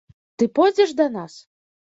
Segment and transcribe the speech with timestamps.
[0.37, 1.37] Ты пойдзеш да нас?